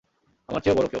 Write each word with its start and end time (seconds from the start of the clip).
আমার 0.49 0.61
চেয়েও 0.61 0.77
বড়ো 0.77 0.81
কেউ। 0.81 0.89